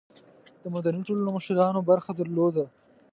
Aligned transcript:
د 0.61 0.63
مدني 0.75 1.01
ټولنو 1.07 1.29
مشرانو 1.37 1.87
برخه 1.89 2.11
درلوده. 2.19 2.65